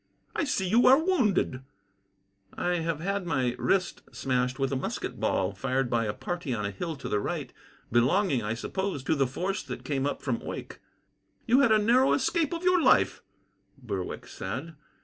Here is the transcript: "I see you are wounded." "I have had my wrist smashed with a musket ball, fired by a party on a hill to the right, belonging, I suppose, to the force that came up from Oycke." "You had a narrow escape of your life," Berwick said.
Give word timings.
"I 0.35 0.45
see 0.45 0.67
you 0.67 0.87
are 0.87 0.97
wounded." 0.97 1.61
"I 2.57 2.77
have 2.77 3.01
had 3.01 3.27
my 3.27 3.55
wrist 3.59 4.01
smashed 4.11 4.57
with 4.57 4.71
a 4.71 4.75
musket 4.75 5.19
ball, 5.19 5.53
fired 5.53 5.91
by 5.91 6.05
a 6.05 6.11
party 6.13 6.55
on 6.55 6.65
a 6.65 6.71
hill 6.71 6.95
to 6.95 7.07
the 7.07 7.19
right, 7.19 7.53
belonging, 7.91 8.41
I 8.41 8.55
suppose, 8.55 9.03
to 9.03 9.13
the 9.13 9.27
force 9.27 9.61
that 9.61 9.85
came 9.85 10.07
up 10.07 10.23
from 10.23 10.41
Oycke." 10.41 10.79
"You 11.45 11.59
had 11.59 11.71
a 11.71 11.77
narrow 11.77 12.13
escape 12.13 12.51
of 12.51 12.63
your 12.63 12.81
life," 12.81 13.21
Berwick 13.79 14.25
said. 14.25 14.73